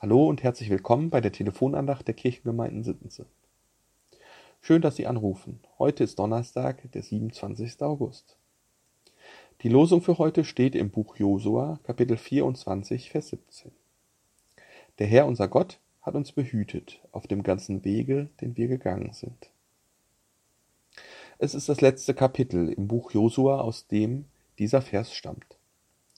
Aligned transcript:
Hallo 0.00 0.28
und 0.28 0.44
herzlich 0.44 0.70
willkommen 0.70 1.10
bei 1.10 1.20
der 1.20 1.32
Telefonandacht 1.32 2.06
der 2.06 2.14
Kirchengemeinden 2.14 2.84
Sittense. 2.84 3.26
Schön, 4.60 4.80
dass 4.80 4.94
Sie 4.94 5.08
anrufen. 5.08 5.58
Heute 5.76 6.04
ist 6.04 6.20
Donnerstag, 6.20 6.88
der 6.92 7.02
27. 7.02 7.82
August. 7.82 8.36
Die 9.62 9.68
Losung 9.68 10.00
für 10.00 10.18
heute 10.18 10.44
steht 10.44 10.76
im 10.76 10.90
Buch 10.90 11.16
Josua, 11.16 11.80
Kapitel 11.82 12.16
24, 12.16 13.10
Vers 13.10 13.30
17. 13.30 13.72
Der 15.00 15.08
Herr 15.08 15.26
unser 15.26 15.48
Gott 15.48 15.80
hat 16.02 16.14
uns 16.14 16.30
behütet 16.30 17.00
auf 17.10 17.26
dem 17.26 17.42
ganzen 17.42 17.84
Wege, 17.84 18.28
den 18.40 18.56
wir 18.56 18.68
gegangen 18.68 19.12
sind. 19.12 19.50
Es 21.38 21.56
ist 21.56 21.68
das 21.68 21.80
letzte 21.80 22.14
Kapitel 22.14 22.68
im 22.68 22.86
Buch 22.86 23.10
Josua, 23.10 23.62
aus 23.62 23.88
dem 23.88 24.26
dieser 24.60 24.80
Vers 24.80 25.12
stammt. 25.12 25.57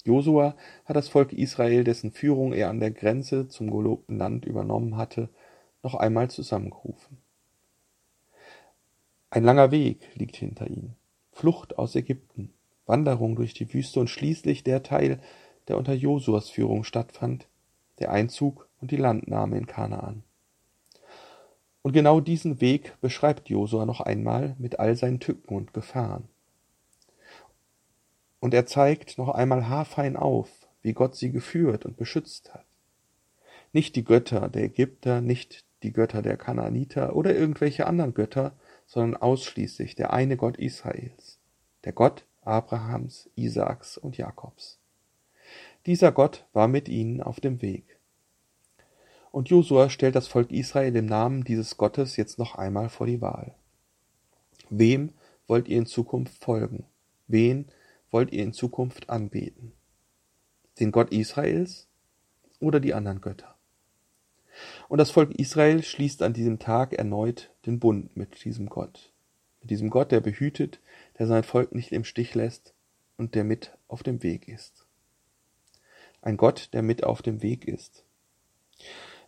Josua 0.04 0.56
hat 0.84 0.96
das 0.96 1.08
Volk 1.08 1.32
Israel, 1.32 1.84
dessen 1.84 2.10
Führung 2.10 2.52
er 2.52 2.70
an 2.70 2.80
der 2.80 2.90
Grenze 2.90 3.48
zum 3.48 3.70
gelobten 3.70 4.18
Land 4.18 4.44
übernommen 4.44 4.96
hatte, 4.96 5.28
noch 5.82 5.94
einmal 5.94 6.30
zusammengerufen. 6.30 7.18
Ein 9.30 9.44
langer 9.44 9.70
Weg 9.70 10.08
liegt 10.14 10.36
hinter 10.36 10.68
ihnen. 10.68 10.96
Flucht 11.32 11.78
aus 11.78 11.94
Ägypten, 11.94 12.52
Wanderung 12.86 13.36
durch 13.36 13.54
die 13.54 13.72
Wüste 13.72 14.00
und 14.00 14.10
schließlich 14.10 14.64
der 14.64 14.82
Teil, 14.82 15.20
der 15.68 15.78
unter 15.78 15.92
Josuas 15.92 16.50
Führung 16.50 16.84
stattfand, 16.84 17.46
der 18.00 18.10
Einzug 18.10 18.68
und 18.80 18.90
die 18.90 18.96
Landnahme 18.96 19.56
in 19.56 19.66
Kanaan. 19.66 20.24
Und 21.82 21.92
genau 21.92 22.20
diesen 22.20 22.60
Weg 22.60 23.00
beschreibt 23.00 23.48
Josua 23.48 23.86
noch 23.86 24.00
einmal 24.00 24.56
mit 24.58 24.80
all 24.80 24.96
seinen 24.96 25.20
Tücken 25.20 25.54
und 25.54 25.72
Gefahren. 25.72 26.28
Und 28.40 28.54
er 28.54 28.66
zeigt 28.66 29.18
noch 29.18 29.28
einmal 29.28 29.68
haarfein 29.68 30.16
auf, 30.16 30.48
wie 30.82 30.94
Gott 30.94 31.14
sie 31.14 31.30
geführt 31.30 31.84
und 31.84 31.96
beschützt 31.96 32.54
hat. 32.54 32.64
Nicht 33.72 33.94
die 33.96 34.04
Götter 34.04 34.48
der 34.48 34.64
Ägypter, 34.64 35.20
nicht 35.20 35.64
die 35.82 35.92
Götter 35.92 36.22
der 36.22 36.36
Kanaaniter 36.36 37.14
oder 37.14 37.34
irgendwelche 37.34 37.86
anderen 37.86 38.14
Götter, 38.14 38.52
sondern 38.86 39.20
ausschließlich 39.20 39.94
der 39.94 40.12
eine 40.12 40.36
Gott 40.36 40.56
Israels, 40.56 41.38
der 41.84 41.92
Gott 41.92 42.24
Abrahams, 42.42 43.30
Isaaks 43.36 43.98
und 43.98 44.16
Jakobs. 44.16 44.78
Dieser 45.86 46.12
Gott 46.12 46.46
war 46.52 46.68
mit 46.68 46.88
ihnen 46.88 47.22
auf 47.22 47.40
dem 47.40 47.62
Weg. 47.62 47.98
Und 49.30 49.48
Josua 49.48 49.90
stellt 49.90 50.16
das 50.16 50.26
Volk 50.26 50.50
Israel 50.50 50.96
im 50.96 51.06
Namen 51.06 51.44
dieses 51.44 51.76
Gottes 51.76 52.16
jetzt 52.16 52.38
noch 52.38 52.56
einmal 52.56 52.88
vor 52.88 53.06
die 53.06 53.20
Wahl. 53.20 53.54
Wem 54.70 55.12
wollt 55.46 55.68
ihr 55.68 55.78
in 55.78 55.86
Zukunft 55.86 56.42
folgen? 56.42 56.84
Wen 57.28 57.66
wollt 58.10 58.32
ihr 58.32 58.42
in 58.42 58.52
Zukunft 58.52 59.10
anbeten? 59.10 59.72
Den 60.78 60.92
Gott 60.92 61.12
Israels 61.12 61.88
oder 62.60 62.80
die 62.80 62.94
anderen 62.94 63.20
Götter? 63.20 63.56
Und 64.88 64.98
das 64.98 65.10
Volk 65.10 65.32
Israel 65.38 65.82
schließt 65.82 66.22
an 66.22 66.32
diesem 66.32 66.58
Tag 66.58 66.92
erneut 66.92 67.50
den 67.66 67.78
Bund 67.78 68.16
mit 68.16 68.44
diesem 68.44 68.68
Gott. 68.68 69.12
Mit 69.60 69.70
diesem 69.70 69.90
Gott, 69.90 70.10
der 70.10 70.20
behütet, 70.20 70.80
der 71.18 71.26
sein 71.26 71.44
Volk 71.44 71.74
nicht 71.74 71.92
im 71.92 72.04
Stich 72.04 72.34
lässt 72.34 72.74
und 73.16 73.34
der 73.34 73.44
mit 73.44 73.76
auf 73.88 74.02
dem 74.02 74.22
Weg 74.22 74.48
ist. 74.48 74.86
Ein 76.22 76.36
Gott, 76.36 76.70
der 76.72 76.82
mit 76.82 77.04
auf 77.04 77.22
dem 77.22 77.42
Weg 77.42 77.66
ist. 77.66 78.04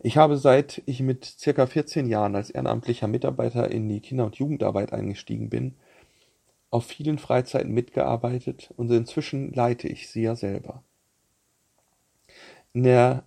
Ich 0.00 0.16
habe 0.16 0.36
seit 0.36 0.82
ich 0.86 1.00
mit 1.00 1.24
circa 1.24 1.66
14 1.66 2.08
Jahren 2.08 2.34
als 2.34 2.50
ehrenamtlicher 2.50 3.06
Mitarbeiter 3.06 3.70
in 3.70 3.88
die 3.88 4.00
Kinder- 4.00 4.24
und 4.24 4.36
Jugendarbeit 4.36 4.92
eingestiegen 4.92 5.48
bin, 5.48 5.76
auf 6.72 6.86
vielen 6.86 7.18
Freizeiten 7.18 7.72
mitgearbeitet 7.72 8.72
und 8.76 8.90
inzwischen 8.90 9.52
leite 9.52 9.86
ich 9.86 10.08
sie 10.08 10.22
ja 10.22 10.34
selber. 10.34 10.82
In 12.72 12.82
der 12.82 13.24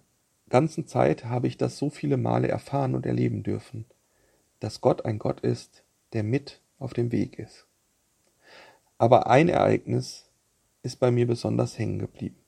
ganzen 0.49 0.87
Zeit 0.87 1.25
habe 1.25 1.47
ich 1.47 1.55
das 1.55 1.77
so 1.77 1.91
viele 1.91 2.17
Male 2.17 2.47
erfahren 2.47 2.95
und 2.95 3.05
erleben 3.05 3.43
dürfen, 3.43 3.85
dass 4.59 4.81
Gott 4.81 5.05
ein 5.05 5.19
Gott 5.19 5.41
ist, 5.41 5.83
der 6.13 6.23
mit 6.23 6.59
auf 6.79 6.93
dem 6.93 7.11
Weg 7.11 7.37
ist. 7.37 7.67
Aber 8.97 9.27
ein 9.27 9.47
Ereignis 9.47 10.27
ist 10.81 10.99
bei 10.99 11.11
mir 11.11 11.27
besonders 11.27 11.77
hängen 11.77 11.99
geblieben. 11.99 12.39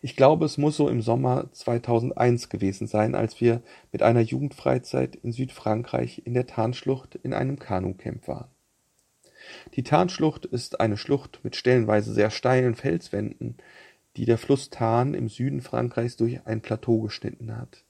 Ich 0.00 0.16
glaube, 0.16 0.46
es 0.46 0.56
muss 0.56 0.78
so 0.78 0.88
im 0.88 1.02
Sommer 1.02 1.52
2001 1.52 2.48
gewesen 2.48 2.86
sein, 2.86 3.14
als 3.14 3.42
wir 3.42 3.62
mit 3.92 4.02
einer 4.02 4.22
Jugendfreizeit 4.22 5.14
in 5.16 5.32
Südfrankreich 5.32 6.22
in 6.24 6.32
der 6.32 6.46
Tarnschlucht 6.46 7.16
in 7.16 7.34
einem 7.34 7.58
Kanucamp 7.58 8.26
waren. 8.28 8.55
Die 9.74 9.82
Tarnschlucht 9.82 10.44
ist 10.46 10.80
eine 10.80 10.96
Schlucht 10.96 11.40
mit 11.42 11.56
stellenweise 11.56 12.12
sehr 12.12 12.30
steilen 12.30 12.74
Felswänden, 12.74 13.56
die 14.16 14.24
der 14.24 14.38
Fluss 14.38 14.70
Tarn 14.70 15.14
im 15.14 15.28
Süden 15.28 15.60
Frankreichs 15.60 16.16
durch 16.16 16.46
ein 16.46 16.62
Plateau 16.62 17.00
geschnitten 17.02 17.56
hat. 17.56 17.84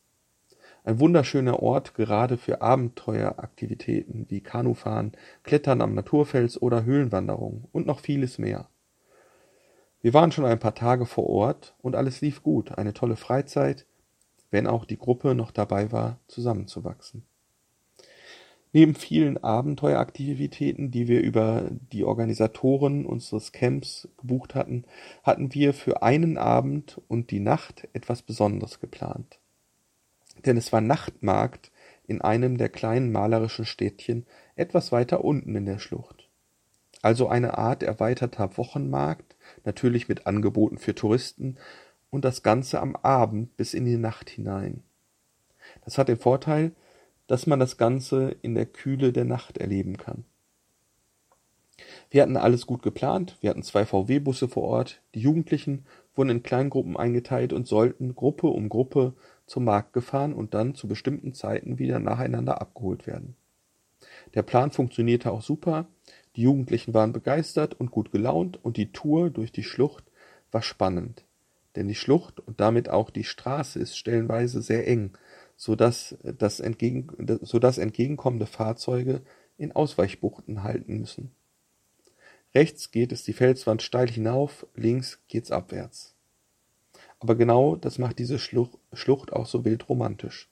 Ein 0.84 1.00
wunderschöner 1.00 1.60
Ort 1.62 1.94
gerade 1.94 2.36
für 2.36 2.62
Abenteueraktivitäten 2.62 4.26
wie 4.28 4.40
Kanufahren, 4.40 5.12
Klettern 5.42 5.80
am 5.80 5.94
Naturfels 5.94 6.60
oder 6.60 6.84
Höhlenwanderung 6.84 7.68
und 7.72 7.86
noch 7.86 8.00
vieles 8.00 8.38
mehr. 8.38 8.68
Wir 10.00 10.14
waren 10.14 10.30
schon 10.30 10.44
ein 10.44 10.60
paar 10.60 10.76
Tage 10.76 11.06
vor 11.06 11.28
Ort 11.28 11.74
und 11.82 11.96
alles 11.96 12.20
lief 12.20 12.42
gut, 12.42 12.78
eine 12.78 12.94
tolle 12.94 13.16
Freizeit, 13.16 13.86
wenn 14.52 14.68
auch 14.68 14.84
die 14.84 14.98
Gruppe 14.98 15.34
noch 15.34 15.50
dabei 15.50 15.90
war, 15.90 16.20
zusammenzuwachsen. 16.28 17.26
Neben 18.72 18.94
vielen 18.94 19.42
Abenteueraktivitäten, 19.42 20.90
die 20.90 21.08
wir 21.08 21.22
über 21.22 21.70
die 21.92 22.04
Organisatoren 22.04 23.06
unseres 23.06 23.52
Camps 23.52 24.08
gebucht 24.18 24.54
hatten, 24.54 24.84
hatten 25.22 25.54
wir 25.54 25.72
für 25.72 26.02
einen 26.02 26.36
Abend 26.36 27.00
und 27.08 27.30
die 27.30 27.40
Nacht 27.40 27.88
etwas 27.92 28.22
Besonderes 28.22 28.80
geplant. 28.80 29.38
Denn 30.44 30.56
es 30.56 30.72
war 30.72 30.80
Nachtmarkt 30.80 31.70
in 32.06 32.20
einem 32.20 32.58
der 32.58 32.68
kleinen 32.68 33.12
malerischen 33.12 33.64
Städtchen 33.64 34.26
etwas 34.56 34.92
weiter 34.92 35.24
unten 35.24 35.54
in 35.56 35.64
der 35.64 35.78
Schlucht. 35.78 36.28
Also 37.02 37.28
eine 37.28 37.58
Art 37.58 37.82
erweiterter 37.82 38.56
Wochenmarkt, 38.56 39.36
natürlich 39.64 40.08
mit 40.08 40.26
Angeboten 40.26 40.78
für 40.78 40.94
Touristen 40.94 41.56
und 42.10 42.24
das 42.24 42.42
Ganze 42.42 42.80
am 42.80 42.96
Abend 42.96 43.56
bis 43.56 43.74
in 43.74 43.84
die 43.84 43.96
Nacht 43.96 44.30
hinein. 44.30 44.82
Das 45.84 45.98
hat 45.98 46.08
den 46.08 46.18
Vorteil, 46.18 46.72
dass 47.26 47.46
man 47.46 47.60
das 47.60 47.76
Ganze 47.76 48.36
in 48.42 48.54
der 48.54 48.66
Kühle 48.66 49.12
der 49.12 49.24
Nacht 49.24 49.58
erleben 49.58 49.96
kann. 49.96 50.24
Wir 52.10 52.22
hatten 52.22 52.36
alles 52.36 52.66
gut 52.66 52.82
geplant, 52.82 53.36
wir 53.40 53.50
hatten 53.50 53.62
zwei 53.62 53.84
VW-Busse 53.84 54.48
vor 54.48 54.62
Ort, 54.62 55.02
die 55.14 55.20
Jugendlichen 55.20 55.84
wurden 56.14 56.30
in 56.30 56.42
Kleingruppen 56.42 56.96
eingeteilt 56.96 57.52
und 57.52 57.66
sollten 57.66 58.14
Gruppe 58.14 58.46
um 58.46 58.68
Gruppe 58.68 59.14
zum 59.46 59.64
Markt 59.64 59.92
gefahren 59.92 60.32
und 60.32 60.54
dann 60.54 60.74
zu 60.74 60.88
bestimmten 60.88 61.34
Zeiten 61.34 61.78
wieder 61.78 61.98
nacheinander 61.98 62.60
abgeholt 62.60 63.06
werden. 63.06 63.36
Der 64.34 64.42
Plan 64.42 64.70
funktionierte 64.70 65.32
auch 65.32 65.42
super, 65.42 65.86
die 66.36 66.42
Jugendlichen 66.42 66.94
waren 66.94 67.12
begeistert 67.12 67.74
und 67.78 67.90
gut 67.90 68.12
gelaunt 68.12 68.62
und 68.62 68.76
die 68.76 68.92
Tour 68.92 69.30
durch 69.30 69.52
die 69.52 69.62
Schlucht 69.62 70.04
war 70.50 70.62
spannend. 70.62 71.24
Denn 71.76 71.88
die 71.88 71.94
Schlucht 71.94 72.40
und 72.40 72.60
damit 72.60 72.88
auch 72.88 73.10
die 73.10 73.24
Straße 73.24 73.78
ist 73.78 73.96
stellenweise 73.96 74.62
sehr 74.62 74.86
eng, 74.86 75.12
sodass, 75.56 76.16
das 76.22 76.60
entgegen, 76.60 77.38
sodass 77.42 77.78
entgegenkommende 77.78 78.46
Fahrzeuge 78.46 79.22
in 79.58 79.72
Ausweichbuchten 79.72 80.62
halten 80.62 80.98
müssen. 80.98 81.32
Rechts 82.54 82.90
geht 82.90 83.12
es 83.12 83.24
die 83.24 83.32
Felswand 83.32 83.82
steil 83.82 84.08
hinauf, 84.08 84.66
links 84.74 85.20
geht's 85.28 85.50
abwärts. 85.50 86.14
Aber 87.18 87.34
genau 87.34 87.76
das 87.76 87.98
macht 87.98 88.18
diese 88.18 88.38
Schlucht 88.38 89.32
auch 89.32 89.46
so 89.46 89.64
wild 89.64 89.88
romantisch. 89.88 90.48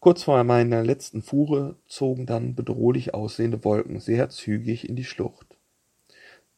Kurz 0.00 0.22
vor 0.22 0.42
meiner 0.44 0.84
letzten 0.84 1.22
Fuhre 1.22 1.76
zogen 1.86 2.26
dann 2.26 2.54
bedrohlich 2.54 3.14
aussehende 3.14 3.64
Wolken 3.64 3.98
sehr 3.98 4.28
zügig 4.28 4.88
in 4.88 4.94
die 4.94 5.04
Schlucht. 5.04 5.56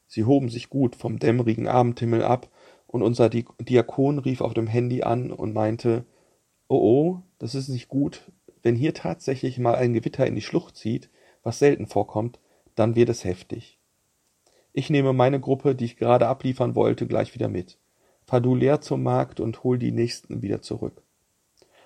Sie 0.06 0.24
hoben 0.24 0.48
sich 0.48 0.68
gut 0.68 0.96
vom 0.96 1.18
dämmerigen 1.18 1.68
Abendhimmel 1.68 2.22
ab, 2.22 2.50
und 2.86 3.02
unser 3.02 3.28
Diakon 3.28 4.18
rief 4.18 4.40
auf 4.40 4.54
dem 4.54 4.66
Handy 4.66 5.02
an 5.02 5.30
und 5.30 5.52
meinte, 5.52 6.06
Oh 6.68 6.76
oh, 6.76 7.22
das 7.38 7.54
ist 7.54 7.68
nicht 7.68 7.88
gut. 7.88 8.30
Wenn 8.62 8.76
hier 8.76 8.92
tatsächlich 8.92 9.58
mal 9.58 9.74
ein 9.74 9.94
Gewitter 9.94 10.26
in 10.26 10.34
die 10.34 10.42
Schlucht 10.42 10.76
zieht, 10.76 11.08
was 11.42 11.58
selten 11.58 11.86
vorkommt, 11.86 12.38
dann 12.74 12.94
wird 12.94 13.08
es 13.08 13.24
heftig. 13.24 13.78
Ich 14.74 14.90
nehme 14.90 15.12
meine 15.12 15.40
Gruppe, 15.40 15.74
die 15.74 15.86
ich 15.86 15.96
gerade 15.96 16.28
abliefern 16.28 16.74
wollte, 16.74 17.06
gleich 17.06 17.34
wieder 17.34 17.48
mit. 17.48 17.78
Fahr 18.26 18.42
du 18.42 18.54
leer 18.54 18.82
zum 18.82 19.02
Markt 19.02 19.40
und 19.40 19.64
hol 19.64 19.78
die 19.78 19.92
nächsten 19.92 20.42
wieder 20.42 20.60
zurück. 20.60 21.02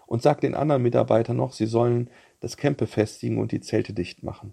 Und 0.06 0.23
sag 0.23 0.40
den 0.40 0.56
anderen 0.56 0.82
Mitarbeitern 0.82 1.37
noch, 1.37 1.52
sie 1.52 1.67
sollen 1.67 2.11
das 2.40 2.56
Camp 2.56 2.79
befestigen 2.79 3.38
und 3.38 3.52
die 3.52 3.61
Zelte 3.61 3.93
dicht 3.93 4.25
machen. 4.25 4.52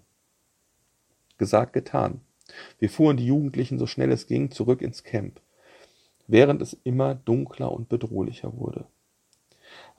Gesagt, 1.38 1.72
getan. 1.72 2.20
Wir 2.78 2.88
fuhren 2.88 3.16
die 3.16 3.26
Jugendlichen 3.26 3.78
so 3.78 3.86
schnell 3.86 4.12
es 4.12 4.26
ging 4.26 4.50
zurück 4.50 4.80
ins 4.80 5.02
Camp, 5.02 5.40
während 6.28 6.62
es 6.62 6.78
immer 6.84 7.16
dunkler 7.16 7.72
und 7.72 7.88
bedrohlicher 7.88 8.56
wurde. 8.56 8.86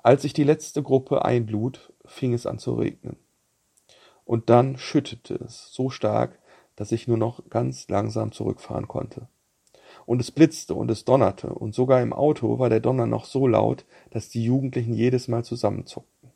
Als 0.04 0.24
sich 0.24 0.34
die 0.34 0.44
letzte 0.44 0.82
Gruppe 0.82 1.26
einlud, 1.26 1.94
fing 2.06 2.34
es 2.34 2.46
an 2.46 2.60
zu 2.60 2.74
regnen. 2.74 3.18
Und 4.26 4.50
dann 4.50 4.78
schüttete 4.78 5.36
es 5.36 5.72
so 5.72 5.90
stark, 5.90 6.40
dass 6.76 6.92
ich 6.92 7.08
nur 7.08 7.18
noch 7.18 7.50
ganz 7.50 7.88
langsam 7.90 8.32
zurückfahren 8.32 8.88
konnte. 8.88 9.28
Und 10.06 10.20
es 10.20 10.32
blitzte 10.32 10.74
und 10.74 10.90
es 10.90 11.06
donnerte, 11.06 11.54
und 11.54 11.76
sogar 11.76 12.02
im 12.02 12.14
Auto 12.14 12.58
war 12.58 12.70
der 12.70 12.80
Donner 12.80 13.06
noch 13.06 13.26
so 13.26 13.46
laut, 13.46 13.86
dass 14.10 14.30
die 14.30 14.44
Jugendlichen 14.44 14.94
jedes 14.94 15.28
Mal 15.28 15.44
zusammenzuckten. 15.44 16.32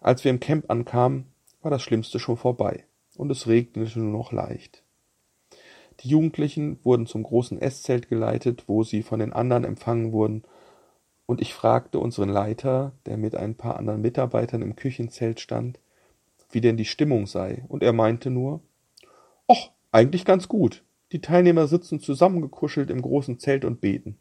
Als 0.00 0.24
wir 0.24 0.30
im 0.30 0.40
Camp 0.40 0.70
ankamen, 0.70 1.26
war 1.60 1.70
das 1.70 1.82
Schlimmste 1.82 2.18
schon 2.18 2.36
vorbei, 2.36 2.84
und 3.16 3.30
es 3.30 3.46
regnete 3.46 3.98
nur 4.00 4.12
noch 4.12 4.32
leicht. 4.32 4.82
Die 6.00 6.08
Jugendlichen 6.08 6.78
wurden 6.84 7.06
zum 7.06 7.22
großen 7.22 7.60
Esszelt 7.60 8.08
geleitet, 8.08 8.64
wo 8.66 8.82
sie 8.82 9.02
von 9.02 9.20
den 9.20 9.32
anderen 9.32 9.64
empfangen 9.64 10.12
wurden, 10.12 10.44
und 11.26 11.40
ich 11.40 11.54
fragte 11.54 11.98
unseren 11.98 12.28
Leiter, 12.28 12.92
der 13.06 13.16
mit 13.16 13.34
ein 13.34 13.54
paar 13.54 13.76
anderen 13.76 14.02
Mitarbeitern 14.02 14.62
im 14.62 14.76
Küchenzelt 14.76 15.40
stand, 15.40 15.78
wie 16.50 16.60
denn 16.60 16.76
die 16.76 16.84
Stimmung 16.84 17.26
sei, 17.26 17.64
und 17.68 17.82
er 17.82 17.92
meinte 17.92 18.30
nur, 18.30 18.60
”Och, 19.48 19.72
eigentlich 19.92 20.24
ganz 20.24 20.48
gut. 20.48 20.84
Die 21.12 21.20
Teilnehmer 21.20 21.66
sitzen 21.66 22.00
zusammengekuschelt 22.00 22.90
im 22.90 23.02
großen 23.02 23.38
Zelt 23.38 23.64
und 23.64 23.80
beten.“ 23.80 24.18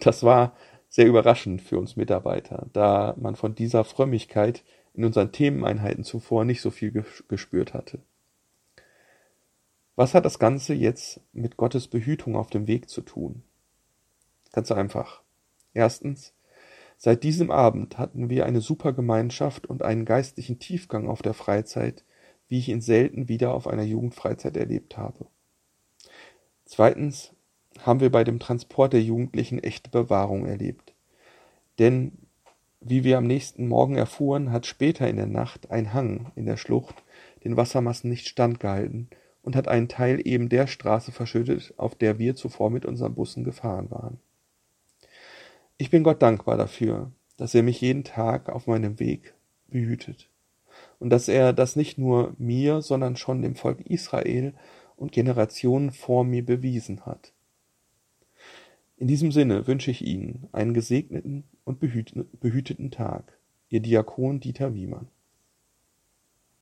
Das 0.00 0.22
war 0.22 0.54
sehr 0.88 1.06
überraschend 1.06 1.60
für 1.62 1.78
uns 1.78 1.96
Mitarbeiter, 1.96 2.66
da 2.72 3.14
man 3.18 3.36
von 3.36 3.54
dieser 3.54 3.84
Frömmigkeit 3.84 4.64
in 4.94 5.04
unseren 5.04 5.32
Themeneinheiten 5.32 6.04
zuvor 6.04 6.44
nicht 6.44 6.60
so 6.60 6.70
viel 6.70 7.04
gespürt 7.28 7.74
hatte. 7.74 8.00
Was 9.96 10.14
hat 10.14 10.24
das 10.24 10.38
Ganze 10.38 10.74
jetzt 10.74 11.20
mit 11.32 11.56
Gottes 11.56 11.88
Behütung 11.88 12.36
auf 12.36 12.50
dem 12.50 12.66
Weg 12.66 12.88
zu 12.88 13.02
tun? 13.02 13.42
Ganz 14.52 14.72
einfach. 14.72 15.22
Erstens, 15.74 16.34
seit 16.96 17.22
diesem 17.22 17.50
Abend 17.50 17.98
hatten 17.98 18.30
wir 18.30 18.46
eine 18.46 18.60
super 18.60 18.92
Gemeinschaft 18.92 19.66
und 19.66 19.82
einen 19.82 20.04
geistlichen 20.04 20.58
Tiefgang 20.58 21.08
auf 21.08 21.22
der 21.22 21.34
Freizeit, 21.34 22.04
wie 22.48 22.58
ich 22.58 22.68
ihn 22.68 22.80
selten 22.80 23.28
wieder 23.28 23.54
auf 23.54 23.66
einer 23.66 23.82
Jugendfreizeit 23.82 24.56
erlebt 24.56 24.96
habe. 24.96 25.26
Zweitens 26.64 27.34
haben 27.80 28.00
wir 28.00 28.10
bei 28.10 28.24
dem 28.24 28.38
Transport 28.38 28.92
der 28.92 29.02
Jugendlichen 29.02 29.62
echte 29.62 29.90
Bewahrung 29.90 30.46
erlebt. 30.46 30.94
Denn, 31.78 32.12
wie 32.80 33.04
wir 33.04 33.18
am 33.18 33.26
nächsten 33.26 33.68
Morgen 33.68 33.96
erfuhren, 33.96 34.50
hat 34.50 34.66
später 34.66 35.08
in 35.08 35.16
der 35.16 35.26
Nacht 35.26 35.70
ein 35.70 35.92
Hang 35.92 36.32
in 36.34 36.46
der 36.46 36.56
Schlucht 36.56 37.02
den 37.44 37.56
Wassermassen 37.56 38.10
nicht 38.10 38.26
standgehalten 38.26 39.08
und 39.42 39.56
hat 39.56 39.68
einen 39.68 39.88
Teil 39.88 40.20
eben 40.26 40.48
der 40.48 40.66
Straße 40.66 41.12
verschüttet, 41.12 41.72
auf 41.76 41.94
der 41.94 42.18
wir 42.18 42.34
zuvor 42.34 42.70
mit 42.70 42.84
unseren 42.84 43.14
Bussen 43.14 43.44
gefahren 43.44 43.90
waren. 43.90 44.18
Ich 45.80 45.90
bin 45.90 46.02
Gott 46.02 46.22
dankbar 46.22 46.56
dafür, 46.56 47.12
dass 47.36 47.54
er 47.54 47.62
mich 47.62 47.80
jeden 47.80 48.02
Tag 48.02 48.48
auf 48.48 48.66
meinem 48.66 48.98
Weg 48.98 49.34
behütet 49.68 50.28
und 50.98 51.10
dass 51.10 51.28
er 51.28 51.52
das 51.52 51.76
nicht 51.76 51.98
nur 51.98 52.34
mir, 52.36 52.82
sondern 52.82 53.16
schon 53.16 53.42
dem 53.42 53.54
Volk 53.54 53.80
Israel 53.86 54.54
und 54.96 55.12
Generationen 55.12 55.92
vor 55.92 56.24
mir 56.24 56.44
bewiesen 56.44 57.06
hat. 57.06 57.32
In 58.96 59.06
diesem 59.06 59.30
Sinne 59.30 59.68
wünsche 59.68 59.92
ich 59.92 60.04
Ihnen 60.04 60.48
einen 60.50 60.74
gesegneten 60.74 61.44
und 61.64 61.78
behüteten 61.78 62.90
Tag. 62.90 63.38
Ihr 63.68 63.78
Diakon 63.78 64.40
Dieter 64.40 64.74
Wiemann. 64.74 65.06